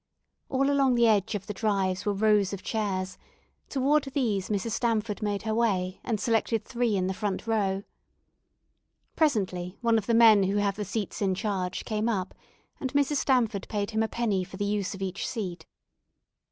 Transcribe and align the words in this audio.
All 0.49 0.71
along 0.71 0.95
the 0.95 1.05
edge 1.05 1.35
of 1.35 1.45
the 1.45 1.53
drives 1.53 2.07
were 2.07 2.13
rows 2.13 2.53
of 2.53 2.63
chairs; 2.63 3.19
toward 3.69 4.05
these 4.05 4.49
Mrs. 4.49 4.71
Stamford 4.71 5.21
made 5.21 5.43
her 5.43 5.53
way 5.53 5.99
and 6.03 6.19
selected 6.19 6.65
three 6.65 6.95
in 6.95 7.05
the 7.05 7.13
front 7.13 7.45
row. 7.45 7.83
Presently 9.15 9.77
one 9.81 9.99
of 9.99 10.07
the 10.07 10.15
men 10.15 10.41
who 10.41 10.57
have 10.57 10.75
the 10.75 10.85
seats 10.85 11.21
in 11.21 11.35
charge 11.35 11.85
came 11.85 12.09
up, 12.09 12.33
and 12.79 12.91
Mrs. 12.93 13.17
Stamford 13.17 13.67
paid 13.69 13.91
him 13.91 14.01
a 14.01 14.07
penny 14.07 14.43
for 14.43 14.57
the 14.57 14.65
use 14.65 14.95
of 14.95 15.03
each 15.03 15.27
seat. 15.27 15.67